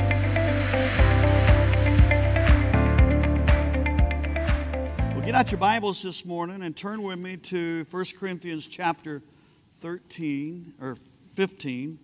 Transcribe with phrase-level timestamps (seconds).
[5.13, 9.21] Well, get out your Bibles this morning and turn with me to 1 Corinthians chapter
[9.73, 10.97] 13 or
[11.35, 11.99] 15.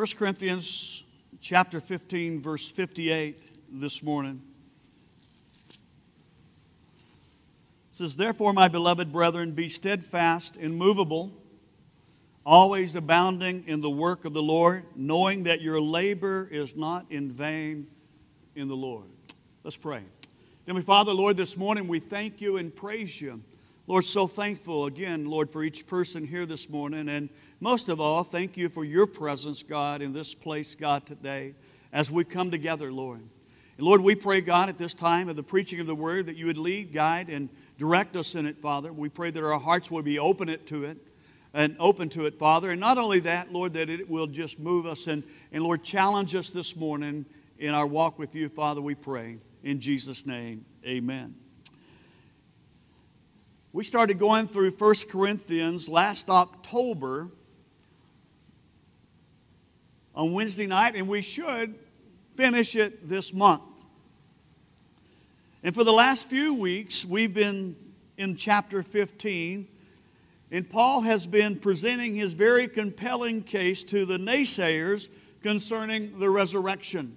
[0.00, 1.04] 1 Corinthians
[1.42, 3.38] chapter 15, verse 58
[3.78, 4.40] this morning.
[5.68, 5.76] It
[7.90, 11.32] says, Therefore, my beloved brethren, be steadfast, immovable,
[12.46, 17.30] always abounding in the work of the Lord, knowing that your labor is not in
[17.30, 17.86] vain
[18.56, 19.10] in the Lord.
[19.64, 20.00] Let's pray.
[20.66, 23.42] Heavenly Father, Lord, this morning we thank you and praise you.
[23.86, 27.08] Lord, so thankful again, Lord, for each person here this morning.
[27.08, 27.28] And
[27.60, 31.54] most of all, thank you for your presence, God, in this place, God, today
[31.92, 33.20] as we come together, Lord.
[33.20, 36.36] And Lord, we pray, God, at this time of the preaching of the word that
[36.36, 38.90] you would lead, guide, and direct us in it, Father.
[38.90, 40.96] We pray that our hearts will be open it to it
[41.52, 42.70] and open to it, Father.
[42.70, 46.34] And not only that, Lord, that it will just move us and, and Lord, challenge
[46.34, 47.26] us this morning
[47.58, 49.36] in our walk with you, Father, we pray.
[49.62, 51.34] In Jesus' name, amen.
[53.74, 57.30] We started going through 1 Corinthians last October
[60.14, 61.74] on Wednesday night, and we should
[62.34, 63.84] finish it this month.
[65.62, 67.76] And for the last few weeks, we've been
[68.16, 69.66] in chapter 15,
[70.50, 75.08] and Paul has been presenting his very compelling case to the naysayers
[75.42, 77.16] concerning the resurrection.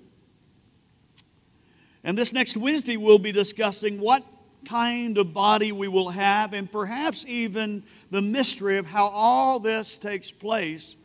[2.04, 4.24] And this next Wednesday, we'll be discussing what
[4.66, 9.98] kind of body we will have, and perhaps even the mystery of how all this
[9.98, 10.98] takes place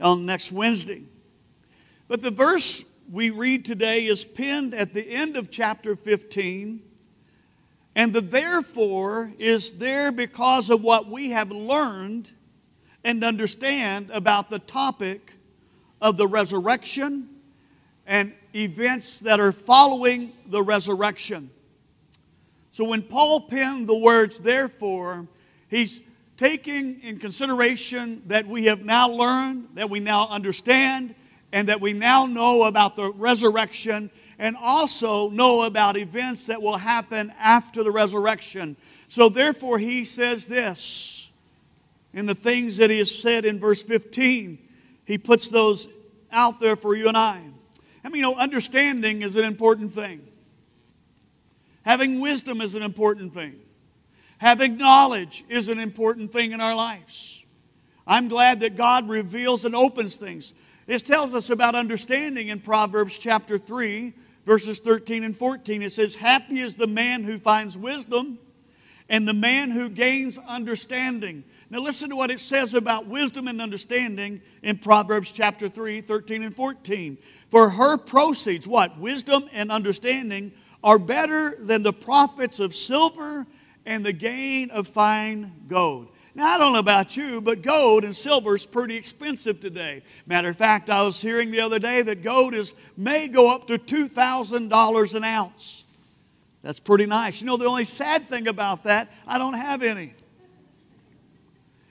[0.00, 1.02] on next Wednesday.
[2.12, 6.82] But the verse we read today is penned at the end of chapter 15,
[7.96, 12.30] and the therefore is there because of what we have learned
[13.02, 15.38] and understand about the topic
[16.02, 17.30] of the resurrection
[18.06, 21.48] and events that are following the resurrection.
[22.72, 25.26] So when Paul penned the words, therefore,
[25.70, 26.02] he's
[26.36, 31.14] taking in consideration that we have now learned, that we now understand,
[31.52, 36.78] and that we now know about the resurrection, and also know about events that will
[36.78, 38.76] happen after the resurrection.
[39.08, 41.30] So therefore, he says this
[42.12, 44.58] in the things that he has said in verse 15.
[45.04, 45.88] He puts those
[46.30, 47.40] out there for you and I.
[48.04, 50.26] I mean, you know, understanding is an important thing.
[51.84, 53.60] Having wisdom is an important thing.
[54.38, 57.44] Having knowledge is an important thing in our lives.
[58.06, 60.54] I'm glad that God reveals and opens things.
[60.92, 64.12] It tells us about understanding in Proverbs chapter 3,
[64.44, 65.82] verses 13 and 14.
[65.82, 68.38] It says, Happy is the man who finds wisdom
[69.08, 71.44] and the man who gains understanding.
[71.70, 76.42] Now, listen to what it says about wisdom and understanding in Proverbs chapter 3, 13
[76.42, 77.16] and 14.
[77.48, 78.98] For her proceeds, what?
[78.98, 80.52] Wisdom and understanding
[80.84, 83.46] are better than the profits of silver
[83.86, 86.11] and the gain of fine gold.
[86.34, 90.02] Now, I don't know about you, but gold and silver is pretty expensive today.
[90.26, 93.66] Matter of fact, I was hearing the other day that gold is, may go up
[93.66, 95.84] to $2,000 an ounce.
[96.62, 97.42] That's pretty nice.
[97.42, 100.14] You know, the only sad thing about that, I don't have any.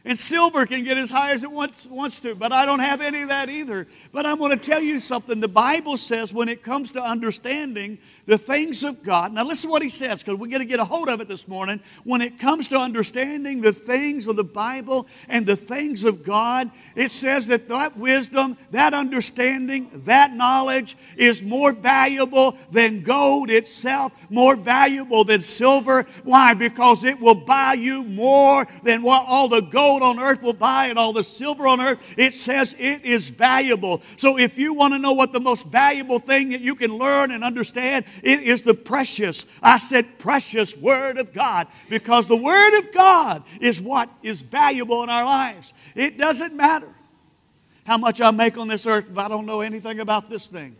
[0.03, 3.01] And silver can get as high as it wants, wants to, but I don't have
[3.01, 3.85] any of that either.
[4.11, 5.39] But I'm going to tell you something.
[5.39, 9.71] The Bible says when it comes to understanding the things of God, now listen to
[9.71, 11.81] what he says because we're going to get a hold of it this morning.
[12.03, 16.71] When it comes to understanding the things of the Bible and the things of God,
[16.95, 24.29] it says that that wisdom, that understanding, that knowledge is more valuable than gold itself,
[24.31, 26.03] more valuable than silver.
[26.23, 26.53] Why?
[26.53, 30.53] Because it will buy you more than what all the gold gold on earth will
[30.53, 33.99] buy and all the silver on earth, it says it is valuable.
[34.15, 37.31] So if you want to know what the most valuable thing that you can learn
[37.31, 42.79] and understand, it is the precious, I said precious Word of God, because the Word
[42.79, 45.73] of God is what is valuable in our lives.
[45.95, 46.93] It doesn't matter
[47.85, 50.75] how much I make on this earth if I don't know anything about this thing.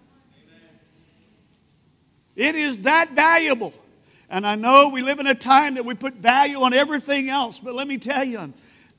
[2.36, 3.74] It is that valuable.
[4.30, 7.60] And I know we live in a time that we put value on everything else,
[7.60, 8.54] but let me tell you,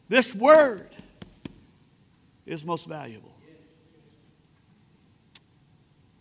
[0.08, 0.90] this word
[2.44, 3.32] is most valuable.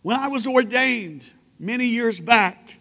[0.00, 1.30] When I was ordained
[1.62, 2.80] many years back,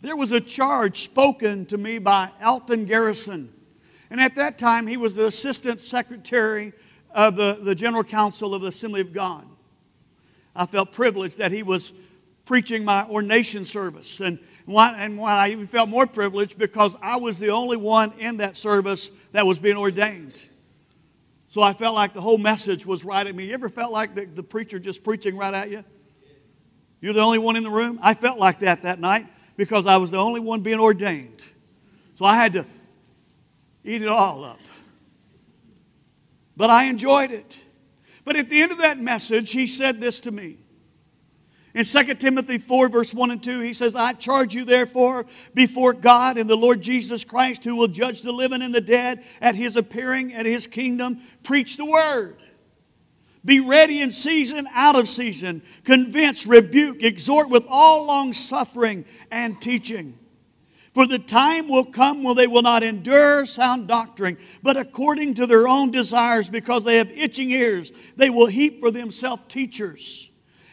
[0.00, 3.52] there was a charge spoken to me by Alton Garrison.
[4.10, 6.72] And at that time, he was the assistant secretary
[7.12, 9.46] of the, the General Council of the Assembly of God.
[10.54, 11.92] I felt privileged that he was
[12.44, 14.20] preaching my ordination service.
[14.20, 18.12] And why, and why I even felt more privileged because I was the only one
[18.18, 20.44] in that service that was being ordained.
[21.46, 23.46] So I felt like the whole message was right at me.
[23.46, 25.84] You ever felt like the, the preacher just preaching right at you?
[27.00, 27.98] You're the only one in the room?
[28.02, 31.44] I felt like that that night because I was the only one being ordained.
[32.14, 32.66] So I had to
[33.84, 34.60] eat it all up.
[36.56, 37.64] But I enjoyed it.
[38.24, 40.58] But at the end of that message, he said this to me.
[41.74, 45.92] In 2 Timothy 4, verse 1 and 2, he says, I charge you therefore before
[45.92, 49.54] God and the Lord Jesus Christ, who will judge the living and the dead at
[49.54, 52.38] his appearing at his kingdom, preach the word.
[53.48, 55.62] Be ready in season, out of season.
[55.84, 60.18] Convince, rebuke, exhort with all long suffering and teaching.
[60.92, 65.46] For the time will come when they will not endure sound doctrine, but according to
[65.46, 70.27] their own desires, because they have itching ears, they will heap for themselves teachers.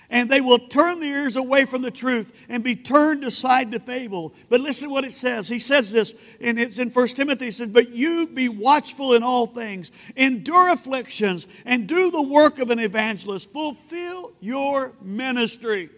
[0.10, 3.80] And they will turn their ears away from the truth and be turned aside to
[3.80, 4.34] fable.
[4.50, 5.50] But listen to what it says.
[5.50, 7.46] He says this, and it's in 1 Timothy.
[7.46, 12.60] He says, But you be watchful in all things, endure afflictions, and do the work
[12.60, 13.52] of an evangelist.
[13.52, 15.90] Fulfill your ministry.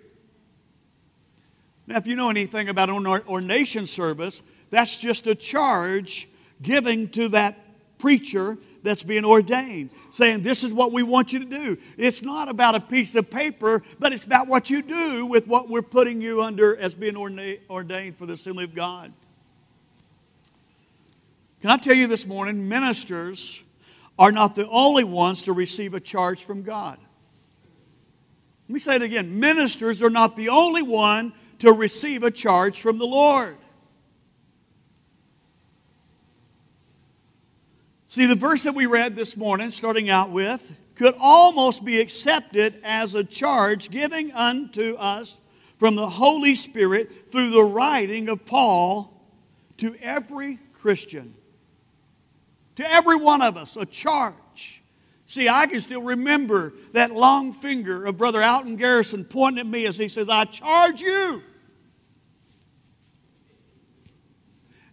[1.88, 6.28] Now, if you know anything about ordination service, that's just a charge
[6.62, 7.58] giving to that
[7.98, 11.78] preacher that's being ordained, saying, This is what we want you to do.
[11.98, 15.70] It's not about a piece of paper, but it's about what you do with what
[15.70, 19.12] we're putting you under as being ordained for the assembly of God.
[21.62, 23.64] Can I tell you this morning, ministers
[24.18, 26.98] are not the only ones to receive a charge from God.
[28.68, 29.40] Let me say it again.
[29.40, 33.58] Ministers are not the only one to receive a charge from the Lord.
[38.10, 42.80] See, the verse that we read this morning, starting out with, could almost be accepted
[42.84, 45.42] as a charge giving unto us
[45.78, 49.14] from the Holy Spirit through the writing of Paul
[49.78, 51.36] to every Christian.
[52.78, 54.82] To every one of us, a charge.
[55.26, 59.86] See, I can still remember that long finger of Brother Alton Garrison pointing at me
[59.86, 61.44] as he says, I charge you.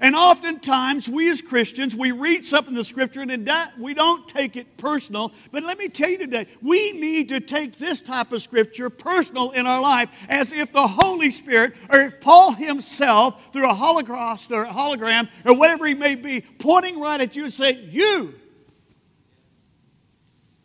[0.04, 4.54] And oftentimes, we as Christians, we read something in the scripture and we don't take
[4.54, 5.32] it personal.
[5.50, 9.52] But let me tell you today, we need to take this type of scripture personal
[9.52, 14.52] in our life as if the Holy Spirit or if Paul himself, through a holocaust
[14.52, 18.34] or a hologram or whatever he may be, pointing right at you and say, You.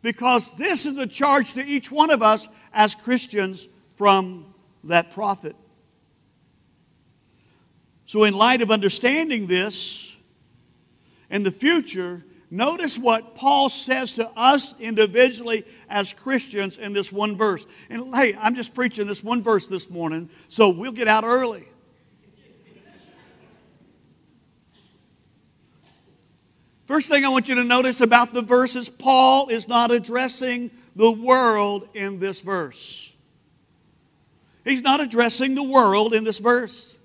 [0.01, 4.53] Because this is a charge to each one of us as Christians from
[4.83, 5.55] that prophet.
[8.09, 10.17] So, in light of understanding this
[11.29, 17.37] in the future, notice what Paul says to us individually as Christians in this one
[17.37, 17.67] verse.
[17.87, 21.67] And hey, I'm just preaching this one verse this morning, so we'll get out early.
[26.87, 30.71] First thing I want you to notice about the verse is Paul is not addressing
[30.95, 33.15] the world in this verse.
[34.63, 36.95] He's not addressing the world in this verse.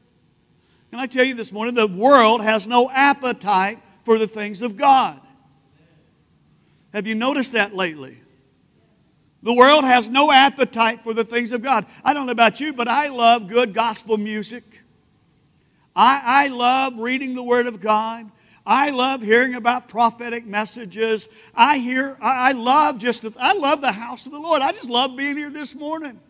[0.94, 4.76] Can I tell you this morning, the world has no appetite for the things of
[4.76, 5.20] God.
[6.92, 8.20] Have you noticed that lately?
[9.42, 11.84] The world has no appetite for the things of God.
[12.04, 14.84] I don't know about you, but I love good gospel music.
[15.96, 18.30] I, I love reading the Word of God.
[18.64, 21.28] I love hearing about prophetic messages.
[21.56, 24.62] I hear, I, I love just, I love the house of the Lord.
[24.62, 26.20] I just love being here this morning.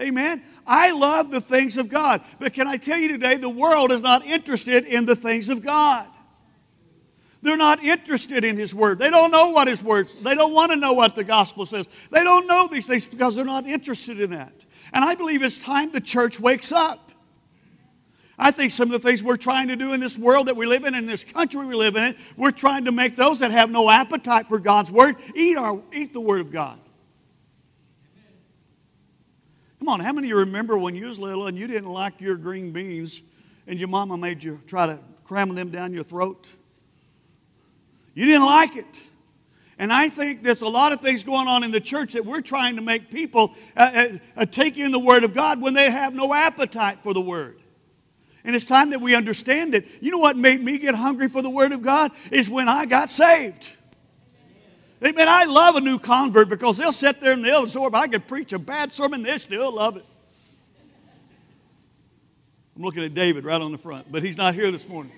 [0.00, 0.42] Amen.
[0.70, 2.22] I love the things of God.
[2.38, 5.64] But can I tell you today, the world is not interested in the things of
[5.64, 6.06] God.
[7.42, 9.00] They're not interested in His Word.
[9.00, 11.88] They don't know what His Word They don't want to know what the gospel says.
[12.12, 14.64] They don't know these things because they're not interested in that.
[14.92, 17.10] And I believe it's time the church wakes up.
[18.38, 20.66] I think some of the things we're trying to do in this world that we
[20.66, 23.70] live in, in this country we live in, we're trying to make those that have
[23.70, 26.78] no appetite for God's Word eat, our, eat the Word of God.
[29.80, 32.20] Come on, how many of you remember when you was little and you didn't like
[32.20, 33.22] your green beans
[33.66, 36.54] and your mama made you try to cram them down your throat?
[38.12, 39.08] You didn't like it.
[39.78, 42.42] And I think there's a lot of things going on in the church that we're
[42.42, 45.90] trying to make people uh, uh, uh, take in the Word of God when they
[45.90, 47.58] have no appetite for the Word.
[48.44, 49.86] And it's time that we understand it.
[50.02, 52.10] You know what made me get hungry for the Word of God?
[52.30, 53.78] Is when I got saved.
[55.02, 55.28] Amen.
[55.28, 57.94] I love a new convert because they'll sit there and they'll absorb.
[57.94, 60.04] I could preach a bad sermon, they still love it.
[62.76, 65.12] I'm looking at David right on the front, but he's not here this morning.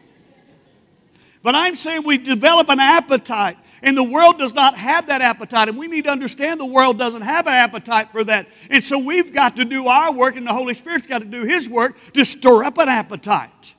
[1.42, 5.68] But I'm saying we develop an appetite, and the world does not have that appetite.
[5.68, 8.48] And we need to understand the world doesn't have an appetite for that.
[8.70, 11.42] And so we've got to do our work, and the Holy Spirit's got to do
[11.42, 13.74] His work to stir up an appetite.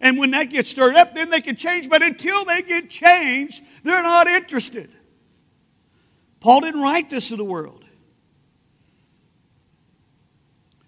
[0.00, 1.90] And when that gets stirred up, then they can change.
[1.90, 4.88] But until they get changed, they're not interested.
[6.40, 7.84] Paul didn't write this to the world.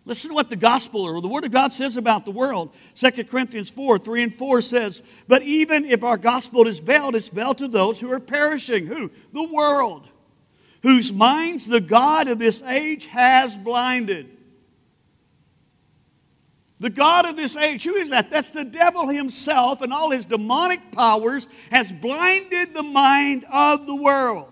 [0.04, 2.74] Listen to what the gospel or the word of God says about the world.
[2.96, 7.28] 2 Corinthians 4 3 and 4 says, But even if our gospel is veiled, it's
[7.28, 8.86] veiled to those who are perishing.
[8.86, 9.10] Who?
[9.32, 10.08] The world.
[10.82, 14.28] Whose minds the God of this age has blinded.
[16.80, 18.28] The God of this age, who is that?
[18.28, 23.94] That's the devil himself and all his demonic powers has blinded the mind of the
[23.94, 24.51] world.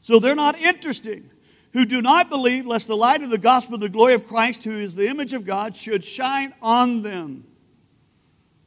[0.00, 1.24] So they're not interested
[1.72, 4.64] who do not believe, lest the light of the gospel of the glory of Christ,
[4.64, 7.44] who is the image of God, should shine on them.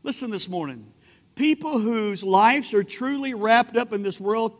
[0.03, 0.91] Listen this morning.
[1.35, 4.53] People whose lives are truly wrapped up in this world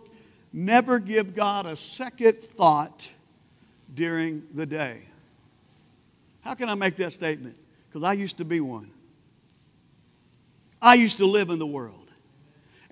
[0.51, 3.13] never give God a second thought
[3.94, 5.01] during the day.
[6.42, 7.56] How can I make that statement?
[7.88, 8.92] Because I used to be one.
[10.82, 12.02] I used to live in the world.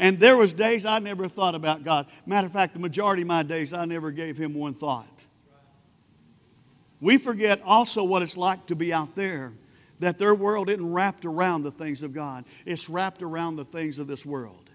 [0.02, 2.08] And there was days I never thought about God.
[2.26, 5.28] Matter of fact, the majority of my days I never gave him one thought.
[7.00, 9.54] We forget also what it's like to be out there,
[10.00, 14.00] that their world isn't wrapped around the things of God, it's wrapped around the things
[14.00, 14.72] of this world.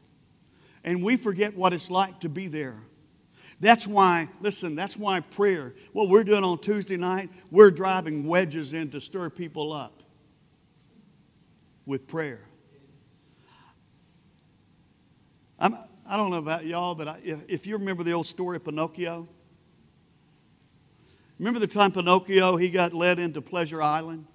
[0.85, 2.77] And we forget what it's like to be there.
[3.59, 8.75] That's why, listen, that's why prayer, what we're doing on Tuesday night, we're driving wedges
[8.75, 10.05] in to stir people up
[11.85, 12.43] with prayer.
[15.59, 15.75] I'm,
[16.07, 18.57] I do not know about y'all, but I, if, if you remember the old story
[18.57, 19.29] of Pinocchio,
[21.39, 24.27] Remember the time Pinocchio, he got led into Pleasure Island?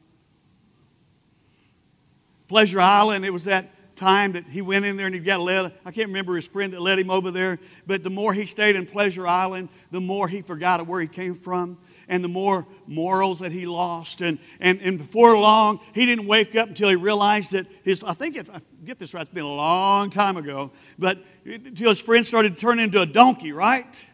[2.48, 5.74] Pleasure Island, it was that time that he went in there and he got led.
[5.86, 8.75] I can't remember his friend that led him over there, but the more he stayed
[8.75, 11.78] in Pleasure Island, the more he forgot where he came from
[12.12, 14.22] and the more morals that he lost.
[14.22, 18.12] And, and, and before long, he didn't wake up until he realized that his, I
[18.12, 22.01] think if I get this right, it's been a long time ago, but until his
[22.01, 24.08] friend started to turn into a donkey, right?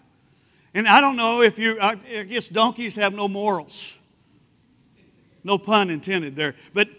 [0.76, 3.98] And I don't know if you, I guess donkeys have no morals.
[5.44, 6.54] No pun intended there.
[6.76, 6.90] But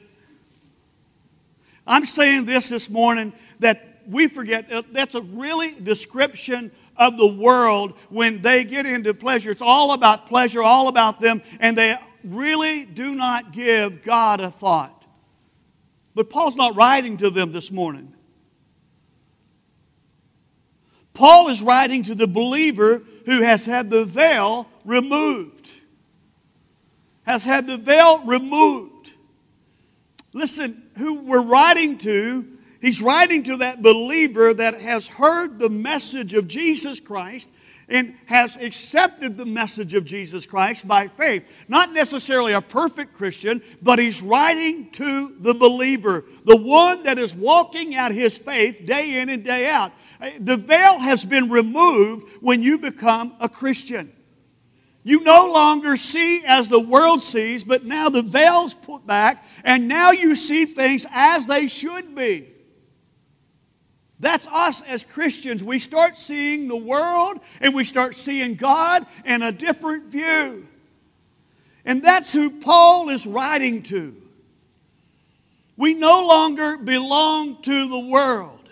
[1.87, 7.97] I'm saying this this morning that we forget that's a really description of the world
[8.09, 9.51] when they get into pleasure.
[9.51, 14.51] It's all about pleasure, all about them, and they really do not give God a
[14.51, 15.07] thought.
[16.15, 18.15] But Paul's not writing to them this morning.
[21.15, 25.81] Paul is writing to the believer who has had the veil removed.
[27.25, 29.13] Has had the veil removed.
[30.33, 36.35] Listen, who we're writing to, he's writing to that believer that has heard the message
[36.35, 37.51] of Jesus Christ
[37.89, 41.65] and has accepted the message of Jesus Christ by faith.
[41.69, 47.35] Not necessarily a perfect Christian, but he's writing to the believer, the one that is
[47.35, 49.93] walking out his faith day in and day out.
[50.39, 54.13] The veil has been removed when you become a Christian.
[55.05, 59.89] You no longer see as the world sees, but now the veil's put back, and
[59.89, 62.51] now you see things as they should be.
[64.21, 65.63] That's us as Christians.
[65.63, 70.67] We start seeing the world and we start seeing God in a different view.
[71.85, 74.15] And that's who Paul is writing to.
[75.77, 78.69] We no longer belong to the world.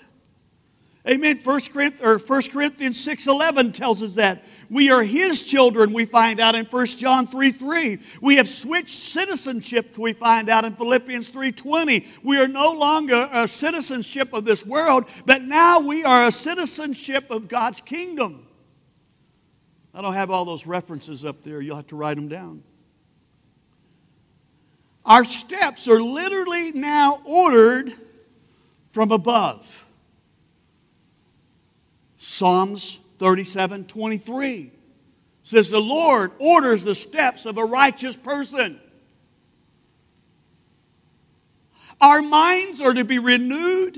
[1.08, 1.40] Amen.
[1.44, 4.42] 1 Corinthians, or 1 Corinthians 6.11 tells us that.
[4.70, 7.98] We are his children, we find out in 1 John 3 3.
[8.20, 12.24] We have switched citizenship, we find out in Philippians 3.20.
[12.24, 17.30] We are no longer a citizenship of this world, but now we are a citizenship
[17.30, 18.46] of God's kingdom.
[19.94, 21.60] I don't have all those references up there.
[21.60, 22.62] You'll have to write them down.
[25.06, 27.92] Our steps are literally now ordered
[28.92, 29.86] from above.
[32.18, 34.72] Psalms 37 23
[35.42, 38.80] says, The Lord orders the steps of a righteous person.
[42.00, 43.96] Our minds are to be renewed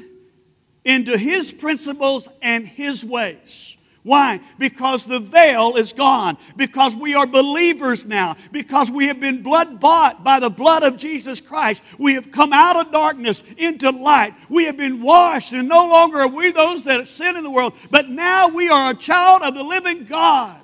[0.85, 3.78] into His principles and His ways.
[4.09, 4.41] Why?
[4.59, 6.39] Because the veil is gone.
[6.57, 8.37] Because we are believers now.
[8.53, 11.85] Because we have been blood bought by the blood of Jesus Christ.
[11.99, 14.33] We have come out of darkness into light.
[14.49, 17.75] We have been washed, and no longer are we those that sin in the world,
[17.91, 20.59] but now we are a child of the living God.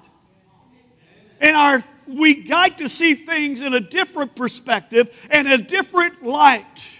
[1.38, 6.93] And our we like to see things in a different perspective and a different light.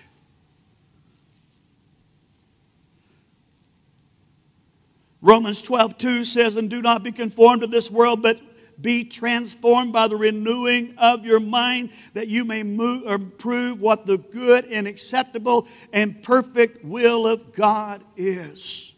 [5.24, 8.38] Romans 12, 2 says, And do not be conformed to this world, but
[8.78, 14.04] be transformed by the renewing of your mind, that you may move, or prove what
[14.04, 18.94] the good and acceptable and perfect will of God is.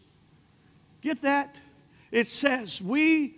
[0.99, 1.61] Get that?
[2.11, 3.35] It says we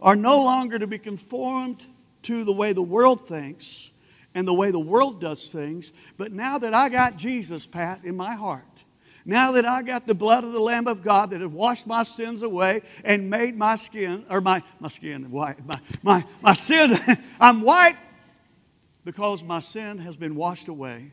[0.00, 1.86] are no longer to be conformed
[2.22, 3.92] to the way the world thinks
[4.34, 8.16] and the way the world does things, but now that I got Jesus, Pat, in
[8.16, 8.84] my heart,
[9.24, 12.02] now that I got the blood of the Lamb of God that had washed my
[12.02, 16.92] sins away and made my skin, or my, my skin white, my, my, my sin,
[17.40, 17.96] I'm white
[19.04, 21.12] because my sin has been washed away.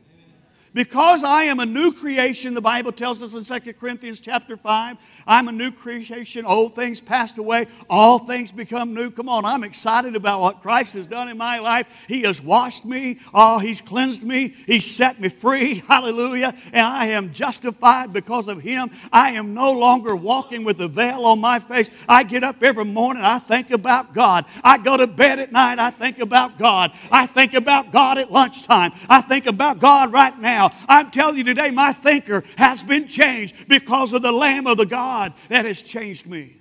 [0.72, 4.96] Because I am a new creation, the Bible tells us in 2 Corinthians chapter 5,
[5.26, 6.44] I'm a new creation.
[6.44, 9.10] Old things passed away, all things become new.
[9.10, 12.04] Come on, I'm excited about what Christ has done in my life.
[12.06, 15.82] He has washed me, oh, He's cleansed me, He's set me free.
[15.88, 16.54] Hallelujah.
[16.72, 18.90] And I am justified because of Him.
[19.12, 21.90] I am no longer walking with a veil on my face.
[22.08, 24.44] I get up every morning, I think about God.
[24.62, 26.92] I go to bed at night, I think about God.
[27.10, 28.92] I think about God at lunchtime.
[29.08, 30.70] I think about God right now now.
[30.88, 34.86] I'm telling you today, my thinker has been changed because of the Lamb of the
[34.86, 36.56] God that has changed me.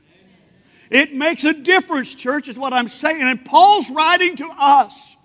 [0.89, 3.21] It makes a difference, church, is what I'm saying.
[3.21, 5.17] And Paul's writing to us.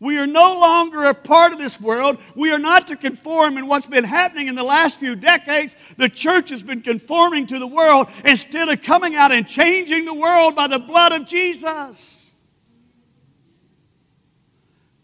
[0.00, 2.18] We are no longer a part of this world.
[2.34, 5.76] We are not to conform in what's been happening in the last few decades.
[5.98, 10.14] The church has been conforming to the world instead of coming out and changing the
[10.14, 12.19] world by the blood of Jesus.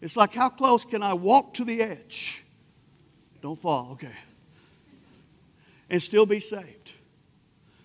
[0.01, 2.43] It's like, how close can I walk to the edge?
[3.41, 4.15] Don't fall, okay.
[5.89, 6.93] And still be saved.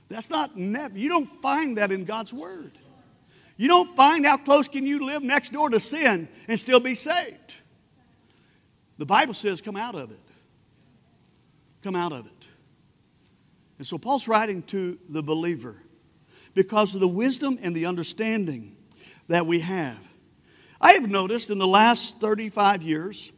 [0.08, 2.72] That's not never, you don't find that in God's Word.
[3.56, 6.94] You don't find how close can you live next door to sin and still be
[6.94, 7.60] saved.
[8.98, 10.18] The Bible says, come out of it.
[11.82, 12.48] Come out of it.
[13.78, 15.76] And so Paul's writing to the believer
[16.54, 18.76] because of the wisdom and the understanding
[19.28, 20.11] that we have
[20.82, 23.32] I have noticed in the last 35 years,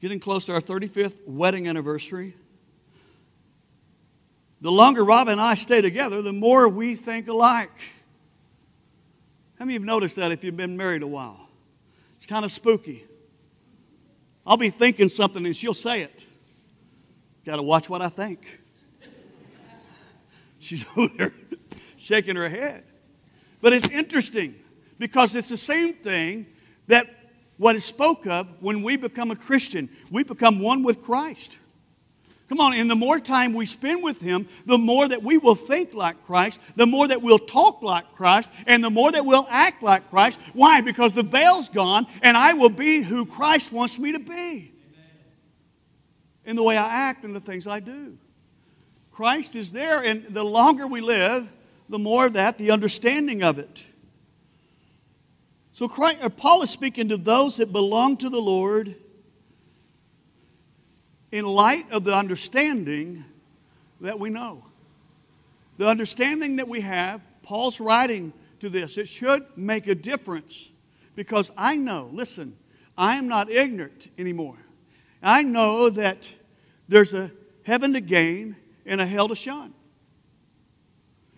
[0.00, 2.34] getting close to our 35th wedding anniversary,
[4.60, 7.92] the longer Rob and I stay together, the more we think alike.
[9.58, 11.48] How many of you have noticed that if you've been married a while?
[12.16, 13.04] It's kind of spooky.
[14.44, 16.26] I'll be thinking something and she'll say it.
[17.44, 18.60] Got to watch what I think.
[20.58, 21.32] She's over there
[21.96, 22.84] shaking her head.
[23.60, 24.56] But it's interesting
[24.98, 26.46] because it's the same thing
[26.86, 27.06] that
[27.56, 29.88] what is spoke of when we become a Christian.
[30.10, 31.60] We become one with Christ.
[32.48, 35.54] Come on, and the more time we spend with Him, the more that we will
[35.54, 39.46] think like Christ, the more that we'll talk like Christ, and the more that we'll
[39.50, 40.38] act like Christ.
[40.52, 40.82] Why?
[40.82, 44.72] Because the veil's gone, and I will be who Christ wants me to be
[46.44, 48.18] in the way I act and the things I do.
[49.10, 51.50] Christ is there, and the longer we live,
[51.88, 53.86] the more that, the understanding of it.
[55.74, 58.94] So Christ, uh, Paul is speaking to those that belong to the Lord
[61.32, 63.24] in light of the understanding
[64.00, 64.64] that we know.
[65.78, 68.98] The understanding that we have, Paul's writing to this.
[68.98, 70.70] It should make a difference
[71.16, 72.56] because I know, listen,
[72.96, 74.58] I am not ignorant anymore.
[75.24, 76.32] I know that
[76.86, 77.32] there's a
[77.66, 78.54] heaven to gain
[78.86, 79.74] and a hell to shun.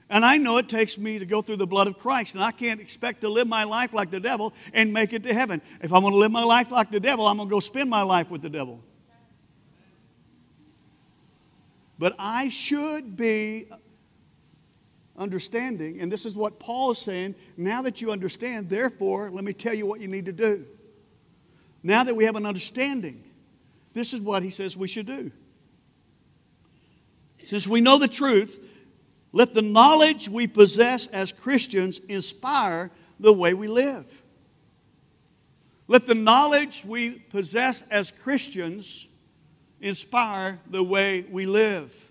[0.08, 2.52] And I know it takes me to go through the blood of Christ, and I
[2.52, 5.60] can't expect to live my life like the devil and make it to heaven.
[5.82, 7.90] If I'm going to live my life like the devil, I'm going to go spend
[7.90, 8.82] my life with the devil.
[11.98, 13.66] But I should be
[15.16, 17.34] understanding, and this is what Paul is saying.
[17.56, 20.66] Now that you understand, therefore, let me tell you what you need to do.
[21.82, 23.24] Now that we have an understanding,
[23.92, 25.32] this is what he says we should do.
[27.44, 28.65] Since we know the truth,
[29.36, 34.22] let the knowledge we possess as Christians inspire the way we live.
[35.88, 39.08] Let the knowledge we possess as Christians
[39.78, 42.10] inspire the way we live.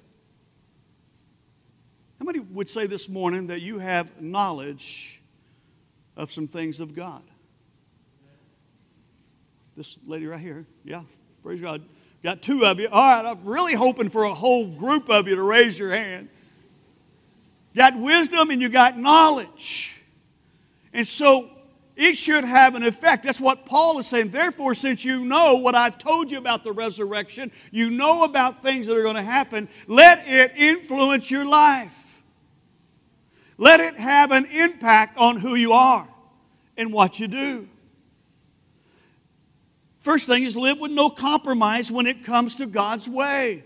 [2.20, 5.20] How many would say this morning that you have knowledge
[6.16, 7.24] of some things of God?
[9.76, 11.02] This lady right here, yeah,
[11.42, 11.82] praise God.
[12.22, 12.88] Got two of you.
[12.92, 16.30] All right, I'm really hoping for a whole group of you to raise your hand.
[17.76, 20.02] You got wisdom and you got knowledge.
[20.94, 21.50] And so
[21.98, 23.26] it should have an effect.
[23.26, 24.30] That's what Paul is saying.
[24.30, 28.88] Therefore, since you know what I've told you about the resurrection, you know about things
[28.88, 32.24] that are going to happen, let it influence your life.
[33.58, 36.08] Let it have an impact on who you are
[36.78, 37.68] and what you do.
[40.00, 43.66] First thing is live with no compromise when it comes to God's way.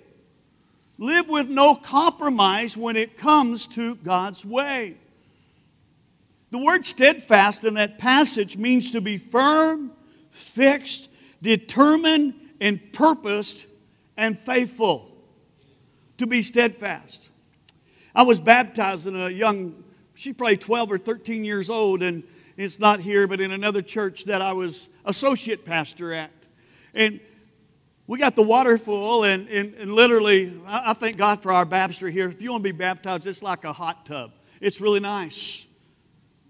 [0.99, 4.97] Live with no compromise when it comes to God's way.
[6.51, 9.91] The word steadfast in that passage means to be firm,
[10.29, 11.09] fixed,
[11.41, 13.67] determined, and purposed,
[14.17, 15.09] and faithful.
[16.17, 17.29] To be steadfast.
[18.13, 19.83] I was baptized in a young,
[20.15, 22.23] she's probably 12 or 13 years old, and
[22.57, 26.31] it's not here, but in another church that I was associate pastor at.
[26.93, 27.21] And
[28.10, 31.63] we got the water full, and, and, and literally, I, I thank God for our
[31.63, 32.28] baptistry here.
[32.28, 34.32] If you want to be baptized, it's like a hot tub.
[34.60, 35.67] It's really nice.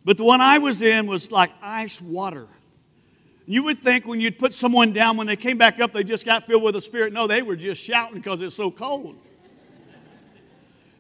[0.06, 2.48] But the one I was in was like ice water.
[3.46, 6.26] You would think when you'd put someone down, when they came back up, they just
[6.26, 7.12] got filled with the Spirit.
[7.12, 9.18] No, they were just shouting because it's so cold.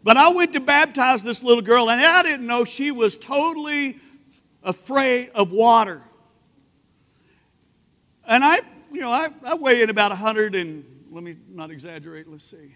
[0.04, 3.96] But I went to baptize this little girl, and I didn't know she was totally
[4.62, 6.02] afraid of water.
[8.28, 8.60] And I,
[9.00, 12.76] you know, I, I weigh in about 100 and, let me not exaggerate, let's see.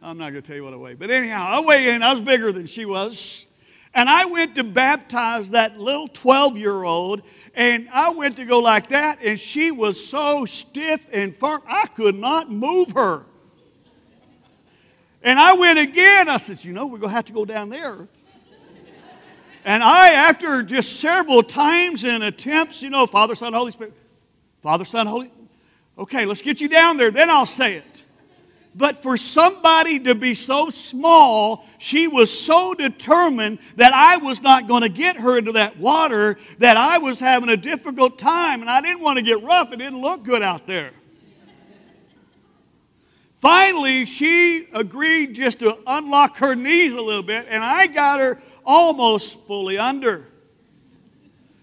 [0.00, 0.94] I'm not going to tell you what I weigh.
[0.94, 3.46] But anyhow, I weigh in, I was bigger than she was.
[3.94, 7.22] And I went to baptize that little 12 year old,
[7.52, 11.88] and I went to go like that, and she was so stiff and firm, I
[11.88, 13.24] could not move her.
[15.20, 16.28] And I went again.
[16.28, 18.06] I said, You know, we're going to have to go down there.
[19.64, 23.94] And I, after just several times and attempts, you know, Father, Son, Holy Spirit,
[24.66, 25.30] Father, Son, Holy,
[25.96, 28.04] okay, let's get you down there, then I'll say it.
[28.74, 34.66] But for somebody to be so small, she was so determined that I was not
[34.66, 38.68] going to get her into that water that I was having a difficult time and
[38.68, 39.72] I didn't want to get rough.
[39.72, 40.90] It didn't look good out there.
[43.36, 48.36] Finally, she agreed just to unlock her knees a little bit, and I got her
[48.64, 50.26] almost fully under.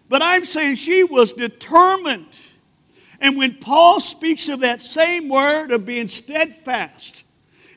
[0.07, 2.51] But I'm saying she was determined.
[3.23, 7.25] And when Paul speaks of that same word of being steadfast,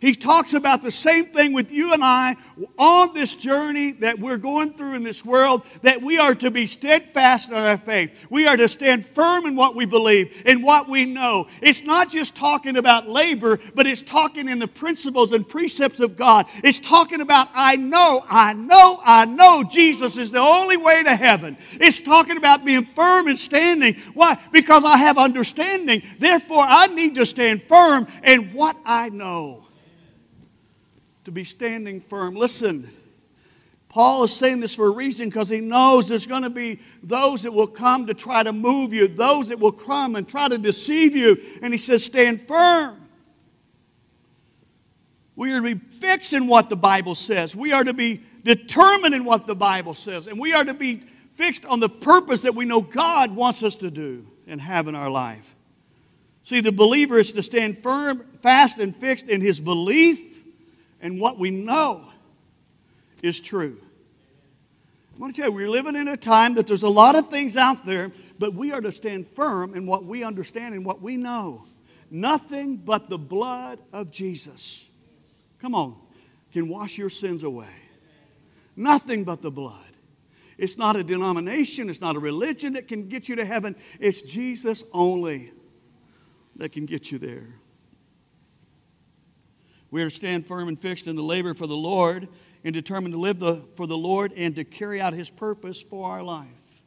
[0.00, 2.37] he talks about the same thing with you and I
[2.78, 6.66] on this journey that we're going through in this world, that we are to be
[6.66, 8.26] steadfast in our faith.
[8.30, 11.46] We are to stand firm in what we believe, in what we know.
[11.62, 16.16] It's not just talking about labor, but it's talking in the principles and precepts of
[16.16, 16.46] God.
[16.62, 21.16] It's talking about, I know, I know, I know Jesus is the only way to
[21.16, 21.56] heaven.
[21.72, 23.94] It's talking about being firm and standing.
[24.14, 24.38] Why?
[24.52, 26.02] Because I have understanding.
[26.18, 29.65] Therefore, I need to stand firm in what I know
[31.26, 32.36] to be standing firm.
[32.36, 32.88] Listen,
[33.88, 37.42] Paul is saying this for a reason because he knows there's going to be those
[37.42, 40.56] that will come to try to move you, those that will come and try to
[40.56, 41.36] deceive you.
[41.62, 42.96] And he says, stand firm.
[45.34, 47.56] We are to be fixed in what the Bible says.
[47.56, 50.28] We are to be determined in what the Bible says.
[50.28, 50.98] And we are to be
[51.34, 54.94] fixed on the purpose that we know God wants us to do and have in
[54.94, 55.56] our life.
[56.44, 60.36] See, the believer is to stand firm, fast, and fixed in his belief
[61.00, 62.11] and what we know
[63.22, 63.80] is true.
[65.14, 67.28] I want to tell you, we're living in a time that there's a lot of
[67.28, 71.00] things out there, but we are to stand firm in what we understand and what
[71.00, 71.64] we know.
[72.11, 74.90] Nothing but the blood of Jesus.
[75.61, 75.96] Come on,
[76.52, 77.66] can wash your sins away.
[78.76, 79.82] Nothing but the blood.
[80.59, 83.74] It's not a denomination, it's not a religion that can get you to heaven.
[83.98, 85.50] It's Jesus only
[86.56, 87.54] that can get you there.
[89.90, 92.29] We are to stand firm and fixed in the labor for the Lord
[92.64, 96.11] and determined to live the, for the Lord and to carry out His purpose for
[96.11, 96.83] our life.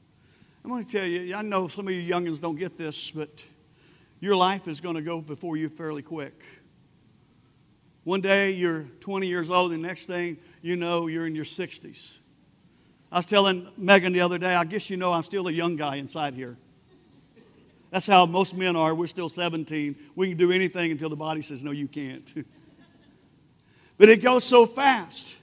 [0.64, 3.46] I'm going to tell you, I know some of you youngins don't get this, but
[4.20, 6.44] your life is going to go before you fairly quick.
[8.04, 12.20] One day you're 20 years old, the next thing you know, you're in your 60s.
[13.12, 15.76] I was telling Megan the other day, I guess you know I'm still a young
[15.76, 16.58] guy inside here.
[17.92, 18.94] That's how most men are.
[18.94, 19.96] We're still 17.
[20.16, 22.46] We can do anything until the body says, no, you can't.
[24.00, 25.38] But it goes so fast.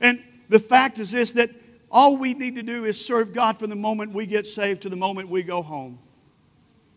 [0.00, 1.50] And the fact is this that
[1.90, 4.88] all we need to do is serve God from the moment we get saved to
[4.88, 5.98] the moment we go home.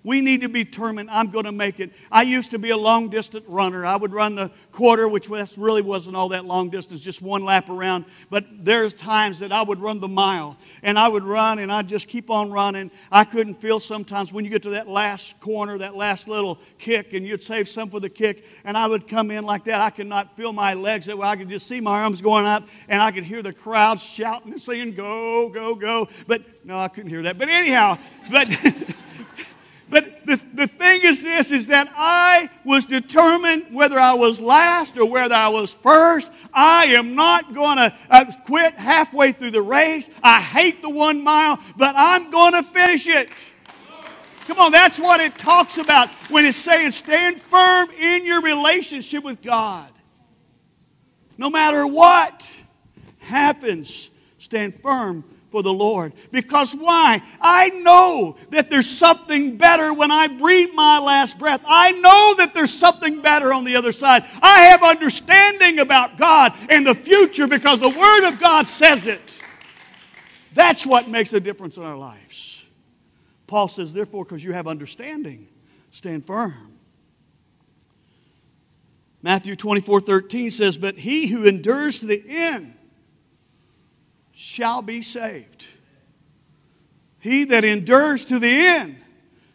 [0.03, 1.93] We need to be determined, I'm going to make it.
[2.11, 3.85] I used to be a long distance runner.
[3.85, 7.69] I would run the quarter, which really wasn't all that long distance, just one lap
[7.69, 8.05] around.
[8.29, 10.57] But there's times that I would run the mile.
[10.81, 12.91] And I would run and I'd just keep on running.
[13.11, 17.13] I couldn't feel sometimes when you get to that last corner, that last little kick,
[17.13, 18.45] and you'd save some for the kick.
[18.65, 19.79] And I would come in like that.
[19.79, 21.07] I could not feel my legs.
[21.07, 22.67] I could just see my arms going up.
[22.89, 26.07] And I could hear the crowd shouting and saying, Go, go, go.
[26.27, 27.37] But no, I couldn't hear that.
[27.37, 27.97] But anyhow,
[28.29, 28.49] but.
[29.93, 34.97] But the, the thing is this is that I was determined whether I was last
[34.97, 36.33] or whether I was first.
[36.51, 40.09] I am not going to uh, quit halfway through the race.
[40.23, 43.29] I hate the one mile, but I'm going to finish it.
[44.47, 49.23] Come on, that's what it talks about when it's saying stand firm in your relationship
[49.23, 49.91] with God.
[51.37, 52.63] No matter what
[53.19, 55.23] happens, stand firm
[55.53, 56.13] for the Lord.
[56.31, 57.21] Because why?
[57.39, 61.63] I know that there's something better when I breathe my last breath.
[61.67, 64.23] I know that there's something better on the other side.
[64.41, 69.43] I have understanding about God and the future because the Word of God says it.
[70.55, 72.65] That's what makes a difference in our lives.
[73.45, 75.47] Paul says, therefore, because you have understanding,
[75.91, 76.79] stand firm.
[79.21, 82.72] Matthew 24 13 says, But he who endures to the end
[84.33, 85.69] shall be saved.
[87.19, 88.97] He that endures to the end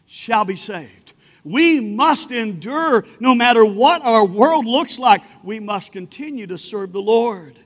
[0.07, 1.13] shall be saved.
[1.43, 5.21] We must endure no matter what our world looks like.
[5.43, 7.59] We must continue to serve the Lord.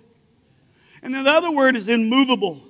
[1.01, 2.61] And then the other word is immovable.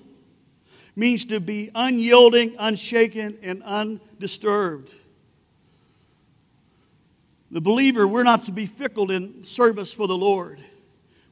[0.96, 4.94] Means to be unyielding, unshaken, and undisturbed.
[7.50, 10.60] The believer, we're not to be fickle in service for the Lord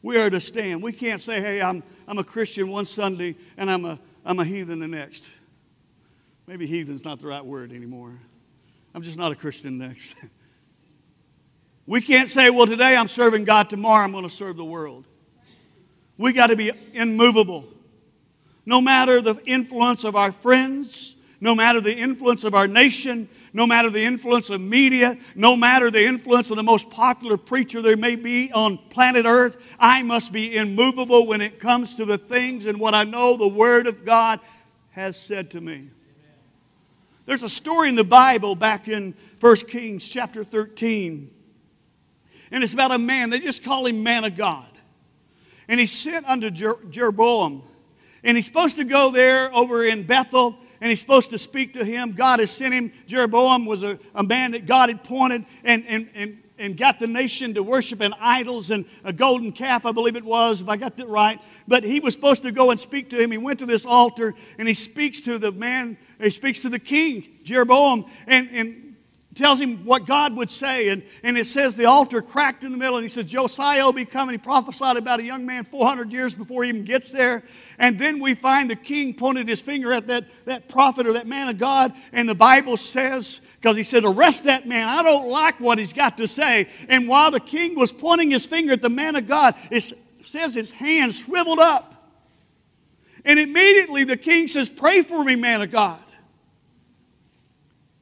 [0.01, 0.81] we are to stand.
[0.81, 4.45] We can't say, hey, I'm, I'm a Christian one Sunday and I'm a, I'm a
[4.45, 5.31] heathen the next.
[6.47, 8.13] Maybe heathen's not the right word anymore.
[8.93, 10.17] I'm just not a Christian next.
[11.85, 15.05] we can't say, well, today I'm serving God, tomorrow I'm going to serve the world.
[16.17, 17.67] We got to be immovable.
[18.65, 23.65] No matter the influence of our friends, no matter the influence of our nation, no
[23.65, 27.97] matter the influence of media, no matter the influence of the most popular preacher there
[27.97, 32.67] may be on planet Earth, I must be immovable when it comes to the things
[32.67, 34.39] and what I know the Word of God
[34.91, 35.89] has said to me.
[37.25, 41.31] There's a story in the Bible back in 1 Kings chapter 13,
[42.51, 44.67] and it's about a man, they just call him man of God.
[45.67, 47.63] And he's sent unto Jeroboam,
[48.23, 51.85] and he's supposed to go there over in Bethel and he's supposed to speak to
[51.85, 52.11] him.
[52.11, 52.91] God has sent him.
[53.05, 57.07] Jeroboam was a, a man that God had pointed and, and, and, and got the
[57.07, 60.77] nation to worship in idols and a golden calf, I believe it was, if I
[60.77, 61.39] got that right.
[61.67, 63.31] But he was supposed to go and speak to him.
[63.31, 66.79] He went to this altar and he speaks to the man, he speaks to the
[66.79, 68.80] king, Jeroboam, and, and
[69.35, 70.89] tells him what God would say.
[70.89, 72.97] And, and it says the altar cracked in the middle.
[72.97, 74.33] And he says, Josiah will be coming.
[74.33, 77.43] He prophesied about a young man 400 years before he even gets there.
[77.79, 81.27] And then we find the king pointed his finger at that, that prophet or that
[81.27, 81.93] man of God.
[82.11, 84.87] And the Bible says, because he said, Arrest that man.
[84.87, 86.67] I don't like what he's got to say.
[86.89, 90.55] And while the king was pointing his finger at the man of God, it says
[90.55, 91.93] his hand swiveled up.
[93.23, 96.01] And immediately the king says, Pray for me, man of God.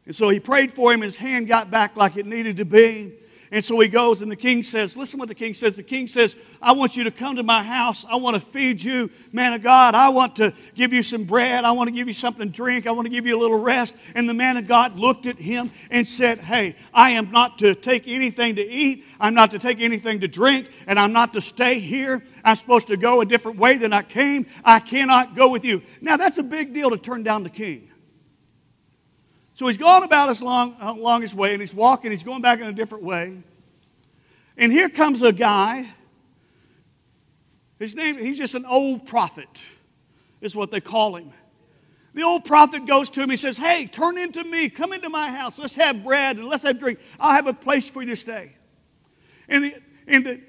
[0.10, 3.14] And so he prayed for him, his hand got back like it needed to be.
[3.52, 5.76] And so he goes, and the king says, Listen what the king says.
[5.76, 8.06] The king says, I want you to come to my house.
[8.10, 9.94] I want to feed you, man of God.
[9.94, 11.64] I want to give you some bread.
[11.64, 12.88] I want to give you something to drink.
[12.88, 13.98] I want to give you a little rest.
[14.16, 17.76] And the man of God looked at him and said, Hey, I am not to
[17.76, 19.06] take anything to eat.
[19.20, 20.72] I'm not to take anything to drink.
[20.88, 22.24] And I'm not to stay here.
[22.44, 24.48] I'm supposed to go a different way than I came.
[24.66, 25.84] I cannot go with you.
[26.02, 27.89] Now, that's a big deal to turn down the king.
[29.60, 32.62] So he's gone about his long, along his way, and he's walking, he's going back
[32.62, 33.44] in a different way.
[34.56, 35.86] And here comes a guy.
[37.78, 39.68] His name, he's just an old prophet,
[40.40, 41.34] is what they call him.
[42.14, 45.30] The old prophet goes to him, he says, Hey, turn into me, come into my
[45.30, 46.98] house, let's have bread and let's have drink.
[47.20, 48.54] I'll have a place for you to stay.
[49.50, 49.76] And the,
[50.08, 50.42] and the,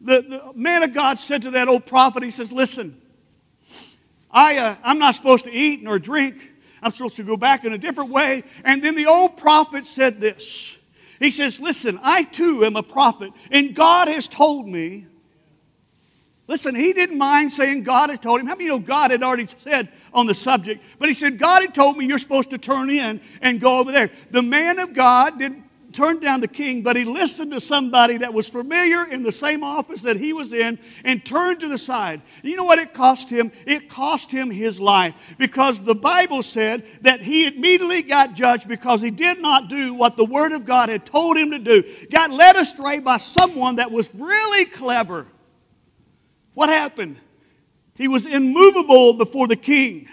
[0.00, 2.98] the, the man of God said to that old prophet, he says, Listen,
[4.30, 6.52] I, uh, I'm not supposed to eat nor drink
[6.84, 8.44] I'm supposed to go back in a different way.
[8.62, 10.78] And then the old prophet said this.
[11.18, 15.06] He says, Listen, I too am a prophet, and God has told me.
[16.46, 18.46] Listen, he didn't mind saying God had told him.
[18.46, 20.84] How many you know God had already said on the subject?
[20.98, 23.90] But he said, God had told me you're supposed to turn in and go over
[23.90, 24.10] there.
[24.30, 25.63] The man of God did
[25.94, 29.64] turned down the king, but he listened to somebody that was familiar in the same
[29.64, 32.20] office that he was in and turned to the side.
[32.42, 33.52] You know what it cost him?
[33.66, 39.00] It cost him his life because the Bible said that he immediately got judged because
[39.00, 41.84] he did not do what the Word of God had told him to do.
[42.10, 45.26] Got led astray by someone that was really clever.
[46.54, 47.18] What happened?
[47.94, 50.08] He was immovable before the king.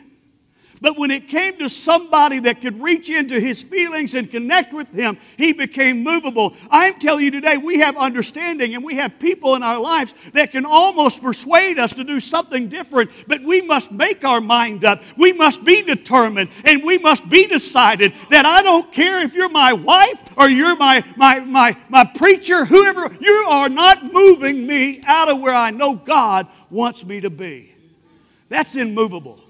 [0.82, 4.96] But when it came to somebody that could reach into his feelings and connect with
[4.98, 6.56] him, he became movable.
[6.72, 10.52] I'm telling you today, we have understanding and we have people in our lives that
[10.52, 15.04] can almost persuade us to do something different, but we must make our mind up.
[15.18, 19.50] We must be determined and we must be decided that I don't care if you're
[19.50, 25.04] my wife or you're my, my, my, my preacher, whoever, you are not moving me
[25.06, 27.72] out of where I know God wants me to be.
[28.50, 29.41] That's immovable.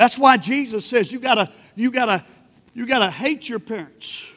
[0.00, 2.24] That's why Jesus says you gotta, you gotta,
[2.72, 4.32] You got to hate your parents.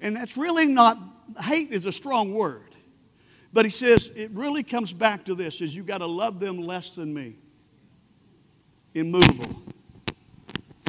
[0.00, 0.98] And that's really not,
[1.42, 2.62] hate is a strong word.
[3.52, 6.58] But he says it really comes back to this is you got to love them
[6.58, 7.36] less than me.
[8.94, 9.62] Immovable.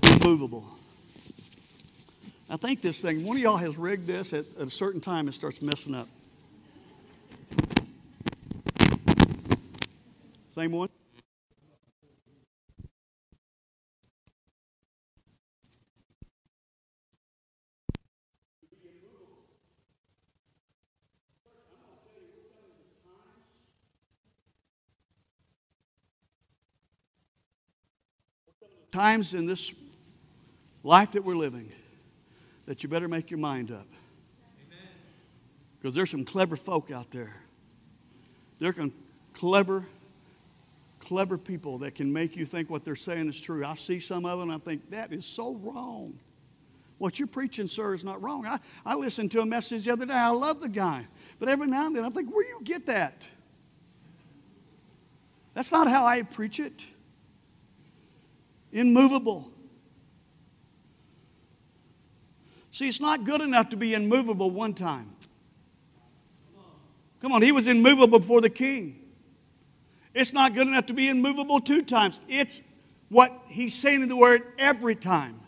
[0.04, 0.66] Immovable.
[2.50, 5.28] I think this thing, one of y'all has rigged this at, at a certain time,
[5.28, 6.08] it starts messing up.
[10.50, 10.90] Same one?
[28.96, 29.74] Times in this
[30.82, 31.70] life that we're living
[32.66, 33.88] that you better make your mind up.
[35.78, 37.36] Because there's some clever folk out there.
[38.60, 38.90] There are
[39.34, 39.86] clever,
[41.00, 43.66] clever people that can make you think what they're saying is true.
[43.66, 46.18] I see some of them I think, that is so wrong.
[46.98, 48.46] What you're preaching, sir, is not wrong.
[48.46, 50.14] I, I listened to a message the other day.
[50.14, 51.06] I love the guy.
[51.38, 53.28] But every now and then I think, where you get that?
[55.54, 56.95] That's not how I preach it.
[58.76, 59.50] Immovable.
[62.72, 65.16] See, it's not good enough to be immovable one time.
[67.22, 69.00] Come on, he was immovable before the king.
[70.14, 72.20] It's not good enough to be immovable two times.
[72.28, 72.64] It's
[73.08, 75.40] what he's saying in the word every time.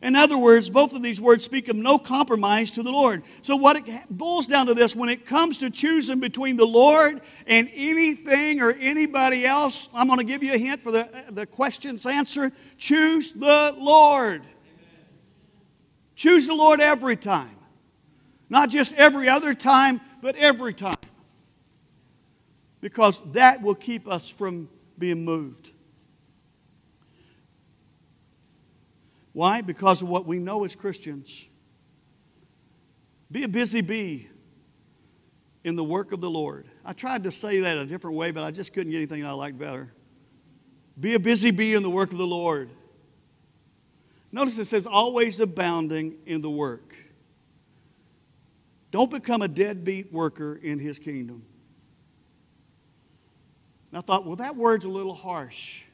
[0.00, 3.24] In other words, both of these words speak of no compromise to the Lord.
[3.42, 7.20] So, what it boils down to this when it comes to choosing between the Lord
[7.46, 11.46] and anything or anybody else, I'm going to give you a hint for the, the
[11.46, 12.52] question's answer.
[12.76, 14.42] Choose the Lord.
[16.14, 17.56] Choose the Lord every time.
[18.48, 20.94] Not just every other time, but every time.
[22.80, 25.72] Because that will keep us from being moved.
[29.38, 29.60] Why?
[29.60, 31.48] Because of what we know as Christians.
[33.30, 34.28] Be a busy bee
[35.62, 36.66] in the work of the Lord.
[36.84, 39.30] I tried to say that a different way, but I just couldn't get anything I
[39.30, 39.92] liked better.
[40.98, 42.68] Be a busy bee in the work of the Lord.
[44.32, 46.96] Notice it says, always abounding in the work.
[48.90, 51.46] Don't become a deadbeat worker in his kingdom.
[53.92, 55.84] And I thought, well, that word's a little harsh.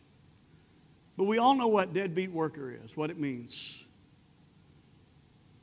[1.17, 3.87] But we all know what deadbeat worker is, what it means.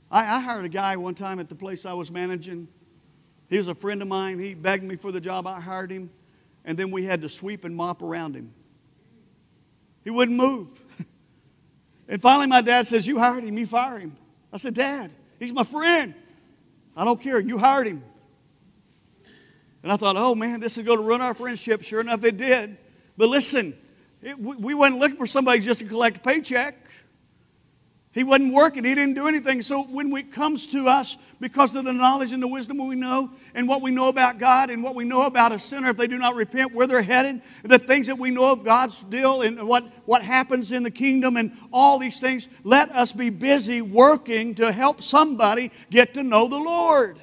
[0.10, 2.68] I, I hired a guy one time at the place I was managing.
[3.50, 4.40] He was a friend of mine.
[4.40, 5.48] He begged me for the job.
[5.48, 6.10] I hired him.
[6.64, 8.54] And then we had to sweep and mop around him.
[10.04, 10.82] He wouldn't move.
[12.12, 14.18] And finally, my dad says, You hired him, you fire him.
[14.52, 16.14] I said, Dad, he's my friend.
[16.96, 18.04] I don't care, you hired him.
[19.82, 21.84] And I thought, oh man, this is going to ruin our friendship.
[21.84, 22.78] Sure enough, it did.
[23.18, 23.74] But listen,
[24.22, 26.76] it, we weren't looking for somebody just to collect a paycheck.
[28.14, 28.84] He wasn't working.
[28.84, 29.62] He didn't do anything.
[29.62, 33.32] So when it comes to us, because of the knowledge and the wisdom we know,
[33.56, 36.08] and what we know about God, and what we know about a sinner, if they
[36.08, 39.66] do not repent, where they're headed, the things that we know of God's deal, and
[39.66, 44.56] what, what happens in the kingdom, and all these things, let us be busy working
[44.56, 47.18] to help somebody get to know the Lord.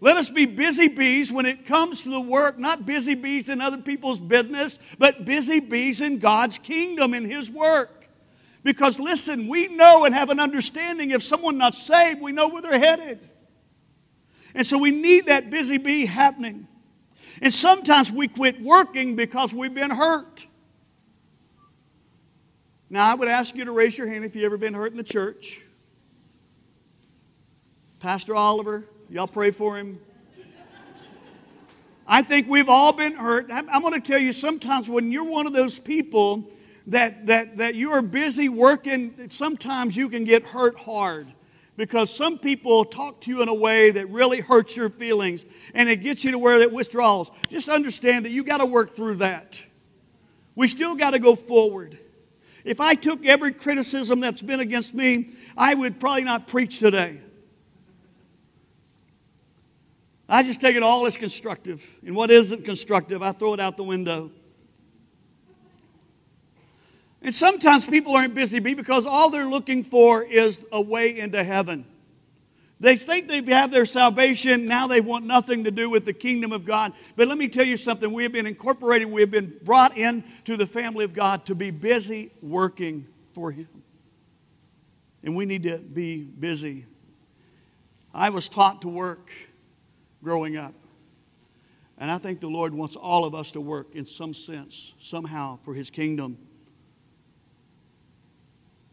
[0.00, 3.60] Let us be busy bees when it comes to the work, not busy bees in
[3.60, 8.08] other people's business, but busy bees in God's kingdom, in His work.
[8.62, 12.62] Because listen, we know and have an understanding if someone not saved, we know where
[12.62, 13.20] they're headed.
[14.54, 16.68] And so we need that busy bee happening.
[17.42, 20.46] And sometimes we quit working because we've been hurt.
[22.88, 24.96] Now, I would ask you to raise your hand if you've ever been hurt in
[24.96, 25.60] the church.
[27.98, 30.00] Pastor Oliver, y'all pray for him.
[32.04, 33.46] I think we've all been hurt.
[33.48, 36.50] I'm going to tell you sometimes when you're one of those people
[36.88, 41.28] that, that, that you are busy working, sometimes you can get hurt hard
[41.76, 45.88] because some people talk to you in a way that really hurts your feelings and
[45.88, 47.30] it gets you to where that withdrawals.
[47.48, 49.64] Just understand that you got to work through that.
[50.56, 51.96] We still got to go forward.
[52.64, 57.20] If I took every criticism that's been against me, I would probably not preach today.
[60.34, 62.00] I just take it all as constructive.
[62.04, 64.32] And what isn't constructive, I throw it out the window.
[67.22, 71.86] And sometimes people aren't busy because all they're looking for is a way into heaven.
[72.80, 74.66] They think they have their salvation.
[74.66, 76.94] Now they want nothing to do with the kingdom of God.
[77.14, 78.12] But let me tell you something.
[78.12, 81.70] We have been incorporated, we have been brought into the family of God to be
[81.70, 83.68] busy working for Him.
[85.22, 86.86] And we need to be busy.
[88.12, 89.30] I was taught to work
[90.24, 90.74] growing up.
[91.98, 95.58] And I think the Lord wants all of us to work in some sense, somehow,
[95.62, 96.38] for His kingdom.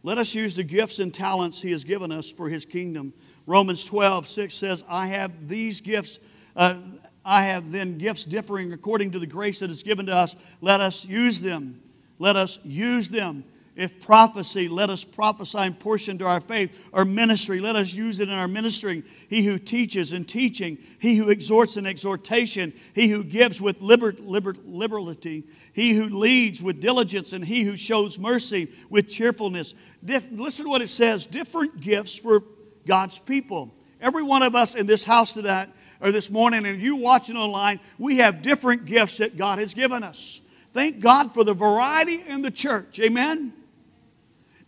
[0.04, 3.14] Let us use the gifts and talents He has given us for His kingdom.
[3.48, 6.20] Romans 12, 6 says, I have these gifts.
[6.56, 6.80] Uh,
[7.24, 10.36] I have then gifts differing according to the grace that is given to us.
[10.60, 11.82] Let us use them.
[12.20, 13.46] Let us use them.
[13.82, 16.88] If prophecy, let us prophesy in portion to our faith.
[16.94, 19.04] Or ministry, let us use it in our ministering.
[19.28, 24.14] He who teaches in teaching, he who exhorts in exhortation, he who gives with liber,
[24.20, 29.74] liber, liberality, he who leads with diligence, and he who shows mercy with cheerfulness.
[30.06, 32.44] Dif- listen to what it says different gifts for
[32.86, 33.74] God's people.
[34.00, 35.66] Every one of us in this house today,
[36.02, 40.04] or this morning, and you watching online, we have different gifts that God has given
[40.04, 40.42] us.
[40.72, 43.00] Thank God for the variety in the church.
[43.00, 43.54] Amen.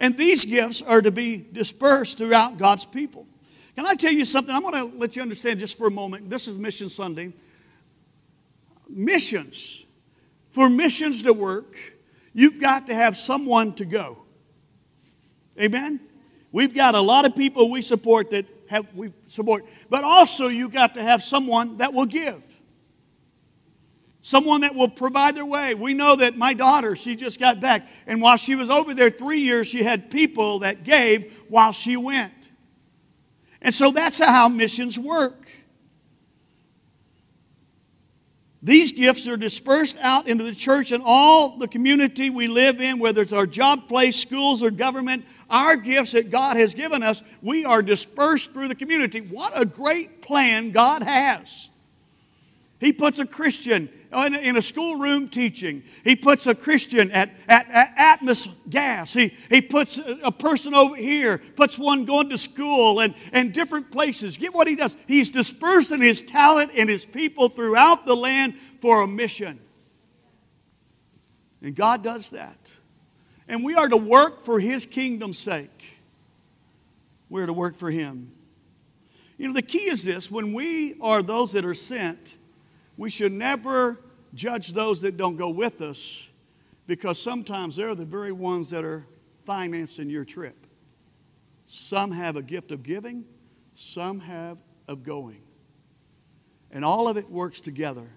[0.04, 3.26] And these gifts are to be dispersed throughout God's people.
[3.74, 4.54] Can I tell you something?
[4.54, 6.30] I'm going to let you understand just for a moment.
[6.30, 7.32] This is Mission Sunday.
[8.90, 9.86] Missions,
[10.52, 11.78] for missions to work,
[12.34, 14.18] you've got to have someone to go.
[15.58, 16.02] Amen?
[16.52, 20.74] We've got a lot of people we support that have we support, but also you've
[20.74, 22.46] got to have someone that will give
[24.24, 25.76] someone that will provide their way.
[25.76, 29.12] We know that my daughter, she just got back, and while she was over there
[29.12, 32.34] three years, she had people that gave while she went.
[33.62, 35.48] And so that's how missions work.
[38.62, 42.98] These gifts are dispersed out into the church and all the community we live in,
[42.98, 45.26] whether it's our job place, schools, or government.
[45.50, 49.20] Our gifts that God has given us, we are dispersed through the community.
[49.20, 51.70] What a great plan God has!
[52.80, 55.84] He puts a Christian in a, in a schoolroom teaching.
[56.04, 59.14] He puts a Christian at, at, at Atmos Gas.
[59.14, 63.54] He, he puts a, a person over here, puts one going to school and, and
[63.54, 64.38] different places.
[64.38, 64.98] Get what he does.
[65.08, 69.60] He's dispersing his talent and his people throughout the land for a mission.
[71.62, 72.74] And God does that.
[73.48, 76.02] And we are to work for his kingdom's sake.
[77.30, 78.32] We're to work for him.
[79.38, 82.38] You know, the key is this when we are those that are sent,
[82.98, 84.00] we should never
[84.34, 86.30] judge those that don't go with us
[86.88, 89.06] because sometimes they're the very ones that are
[89.46, 90.56] financing your trip.
[91.66, 93.26] Some have a gift of giving,
[93.76, 95.42] some have of going.
[96.72, 98.08] And all of it works together.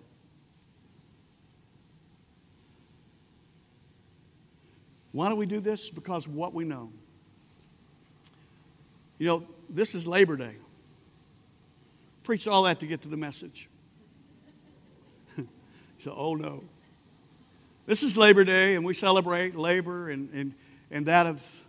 [5.12, 5.90] Why do we do this?
[5.90, 6.90] Because what we know.
[9.18, 10.56] You know, this is Labor Day.
[12.22, 13.70] Preach all that to get to the message.
[16.06, 16.62] So, oh no.
[17.84, 20.54] This is Labor Day, and we celebrate labor and, and,
[20.88, 21.66] and that of,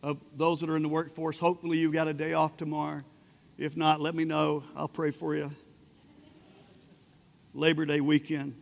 [0.00, 1.40] of those that are in the workforce.
[1.40, 3.02] Hopefully, you've got a day off tomorrow.
[3.56, 4.62] If not, let me know.
[4.76, 5.50] I'll pray for you.
[7.52, 8.54] Labor Day weekend.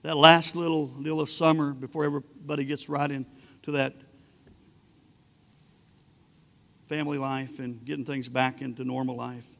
[0.00, 3.92] That last little deal of summer before everybody gets right into that
[6.86, 9.58] family life and getting things back into normal life.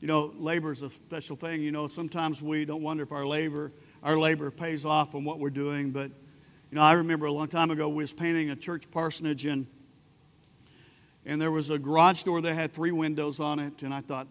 [0.00, 1.60] You know, labor is a special thing.
[1.60, 3.72] You know, sometimes we don't wonder if our labor,
[4.02, 5.90] our labor pays off on what we're doing.
[5.90, 6.10] But,
[6.70, 9.66] you know, I remember a long time ago we was painting a church parsonage and
[11.26, 13.82] and there was a garage door that had three windows on it.
[13.82, 14.28] And I thought,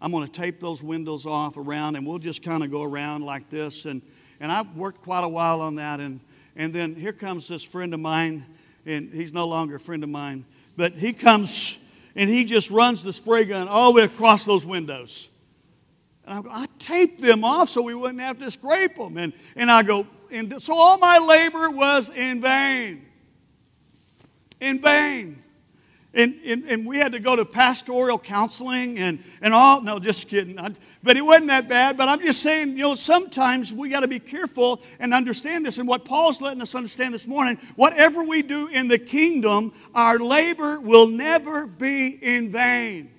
[0.00, 3.24] I'm going to tape those windows off around and we'll just kind of go around
[3.24, 3.84] like this.
[3.84, 4.00] And,
[4.38, 5.98] and I worked quite a while on that.
[5.98, 6.20] And,
[6.54, 8.46] and then here comes this friend of mine,
[8.84, 10.44] and he's no longer a friend of mine,
[10.76, 11.80] but he comes
[12.16, 15.28] and he just runs the spray gun all the way across those windows.
[16.24, 19.16] And I go, I taped them off so we wouldn't have to scrape them.
[19.18, 23.06] And, and I go, and so all my labor was in vain.
[24.60, 25.42] In vain.
[26.16, 29.82] And, and, and, we had to go to pastoral counseling and, and all.
[29.82, 30.58] No, just kidding.
[30.58, 30.70] I,
[31.02, 31.98] but it wasn't that bad.
[31.98, 35.78] But I'm just saying, you know, sometimes we got to be careful and understand this.
[35.78, 40.18] And what Paul's letting us understand this morning whatever we do in the kingdom, our
[40.18, 43.10] labor will never be in vain.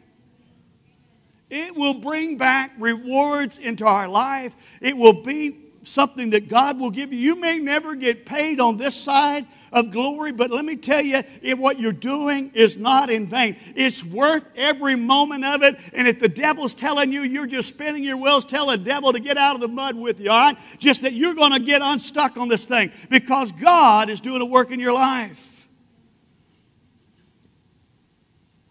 [1.52, 4.80] It will bring back rewards into our life.
[4.82, 7.20] It will be something that God will give you.
[7.20, 11.22] You may never get paid on this side of glory, but let me tell you,
[11.42, 13.56] if what you're doing is not in vain.
[13.76, 15.76] It's worth every moment of it.
[15.94, 19.20] And if the devil's telling you you're just spinning your wheels, tell the devil to
[19.20, 20.58] get out of the mud with you, all right?
[20.78, 24.46] Just that you're going to get unstuck on this thing because God is doing a
[24.46, 25.68] work in your life.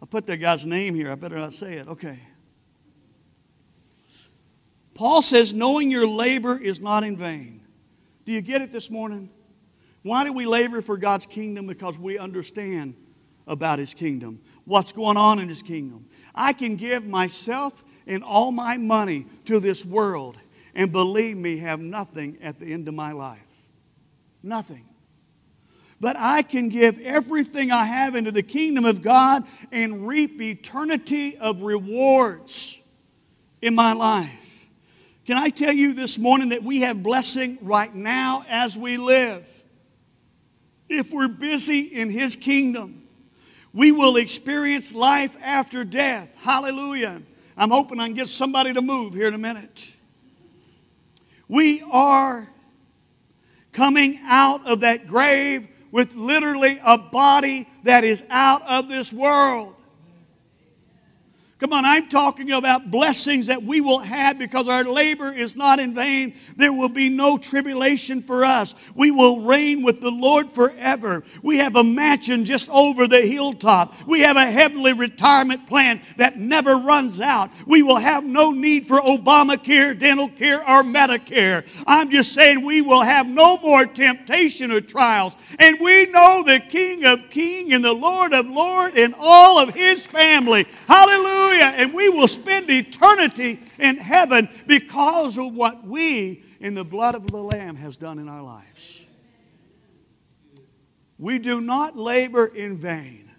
[0.02, 1.10] I put that guy's name here.
[1.10, 1.88] I better not say it.
[1.88, 2.18] Okay.
[4.96, 7.60] Paul says, knowing your labor is not in vain.
[8.24, 9.30] Do you get it this morning?
[10.02, 11.66] Why do we labor for God's kingdom?
[11.66, 12.96] Because we understand
[13.46, 16.06] about His kingdom, what's going on in His kingdom.
[16.34, 20.38] I can give myself and all my money to this world
[20.74, 23.66] and believe me, have nothing at the end of my life.
[24.42, 24.84] Nothing.
[26.00, 31.36] but I can give everything I have into the kingdom of God and reap eternity
[31.38, 32.80] of rewards
[33.62, 34.45] in my life.
[35.26, 39.50] Can I tell you this morning that we have blessing right now as we live?
[40.88, 43.02] If we're busy in His kingdom,
[43.74, 46.36] we will experience life after death.
[46.40, 47.22] Hallelujah.
[47.56, 49.96] I'm hoping I can get somebody to move here in a minute.
[51.48, 52.48] We are
[53.72, 59.75] coming out of that grave with literally a body that is out of this world.
[61.58, 65.78] Come on, I'm talking about blessings that we will have because our labor is not
[65.78, 66.34] in vain.
[66.54, 68.74] There will be no tribulation for us.
[68.94, 71.22] We will reign with the Lord forever.
[71.42, 73.94] We have a mansion just over the hilltop.
[74.06, 77.48] We have a heavenly retirement plan that never runs out.
[77.66, 81.66] We will have no need for Obamacare, dental care, or Medicare.
[81.86, 85.34] I'm just saying we will have no more temptation or trials.
[85.58, 89.74] And we know the King of Kings and the Lord of Lords and all of
[89.74, 90.66] his family.
[90.86, 91.45] Hallelujah.
[91.46, 91.84] Hallelujah.
[91.84, 97.26] And we will spend eternity in heaven because of what we, in the blood of
[97.30, 99.04] the Lamb, has done in our lives.
[101.18, 103.30] We do not labor in vain.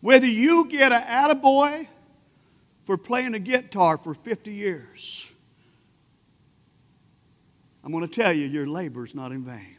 [0.00, 1.88] Whether you get an attaboy
[2.84, 5.32] for playing a guitar for 50 years,
[7.82, 9.76] I'm going to tell you, your labor is not in vain.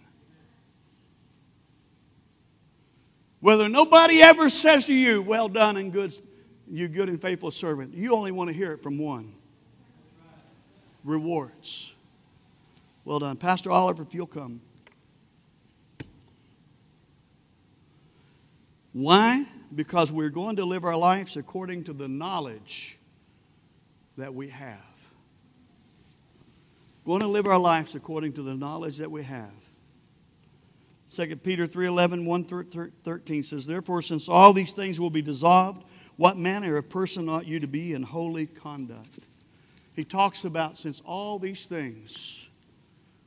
[3.39, 6.13] Whether nobody ever says to you, Well done and good
[6.70, 7.93] you good and faithful servant.
[7.93, 9.34] You only want to hear it from one.
[11.03, 11.93] Rewards.
[13.05, 13.38] Well done.
[13.38, 14.61] Pastor Oliver, if you'll come.
[18.91, 19.45] Why?
[19.74, 22.97] Because we're going to live our lives according to the knowledge
[24.18, 25.11] that we have.
[27.05, 29.70] Going to live our lives according to the knowledge that we have.
[31.09, 35.86] 2 Peter 3:11 1 13 says therefore since all these things will be dissolved
[36.18, 39.20] what manner of person ought you to be in holy conduct?
[39.95, 42.49] He talks about since all these things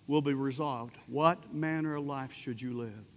[0.06, 3.10] will be resolved, what manner of life should you live?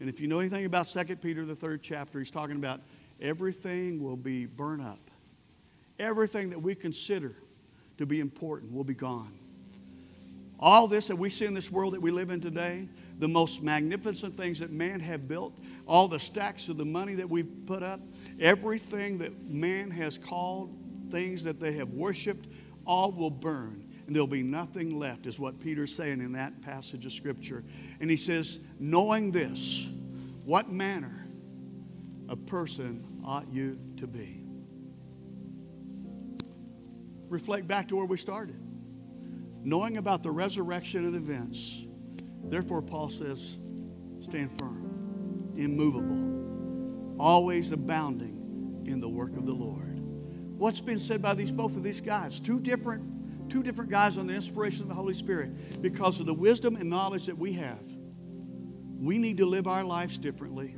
[0.00, 2.80] And if you know anything about 2 Peter, the third chapter, he's talking about
[3.20, 4.98] everything will be burned up.
[5.98, 7.34] Everything that we consider
[7.98, 9.32] to be important will be gone.
[10.58, 12.88] All this that we see in this world that we live in today,
[13.18, 17.28] the most magnificent things that man have built, all the stacks of the money that
[17.28, 18.00] we've put up,
[18.40, 20.74] everything that man has called
[21.10, 22.48] things that they have worshiped,
[22.86, 23.84] all will burn.
[24.06, 27.62] And there'll be nothing left, is what Peter's saying in that passage of Scripture.
[28.00, 29.90] And he says, Knowing this,
[30.44, 31.26] what manner
[32.28, 34.42] of person ought you to be?
[37.28, 38.56] Reflect back to where we started.
[39.62, 41.84] Knowing about the resurrection and events,
[42.50, 43.58] therefore, Paul says,
[44.20, 44.88] stand firm
[45.56, 49.98] immovable, always abounding in the work of the Lord.
[50.56, 52.40] What's been said by these both of these guys?
[52.40, 55.82] Two different, two different guys on the inspiration of the Holy Spirit.
[55.82, 57.84] Because of the wisdom and knowledge that we have,
[58.98, 60.74] we need to live our lives differently.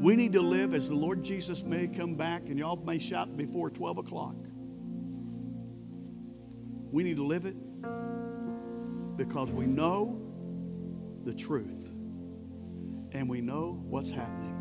[0.00, 3.36] We need to live as the Lord Jesus may come back, and y'all may shout
[3.36, 4.36] before 12 o'clock.
[6.92, 7.56] We need to live it
[9.16, 10.27] because we know
[11.24, 11.92] the truth
[13.12, 14.54] and we know what's happening.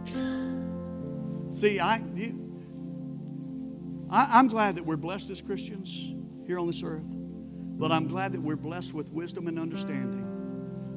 [1.53, 6.13] See, I, you, I, I'm glad that we're blessed as Christians
[6.45, 10.23] here on this earth, but I'm glad that we're blessed with wisdom and understanding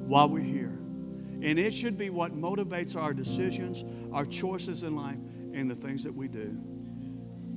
[0.06, 0.78] while we're here.
[1.42, 5.18] And it should be what motivates our decisions, our choices in life,
[5.52, 6.60] and the things that we do.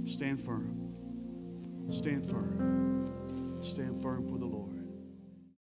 [0.06, 0.80] Stand firm.
[1.90, 3.60] Stand firm.
[3.62, 4.73] Stand firm for the Lord.